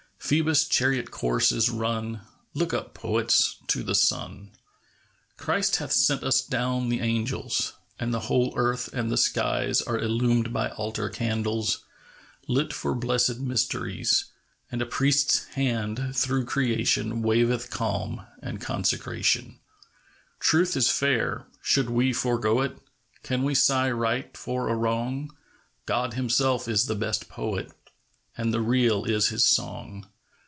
[0.23, 2.21] Phoebus' chariot course is run!
[2.53, 4.51] Look up, poets, to the sun!
[5.35, 9.99] Christ hath sent us down the angels; And the whole earth and the skies Are
[9.99, 11.83] illumed by altar candles TRUTH.
[12.45, 14.25] 35 Lit for blessed mysteries;
[14.71, 19.59] And a Priest's Hand, through creation, Waveth calm and consecration.
[20.39, 22.77] Truth is fair; should we forego it?
[23.23, 25.35] Can we sigh right for a wrong?
[25.85, 27.71] God Himself is the best Poet,
[28.37, 30.05] And the Real is His song.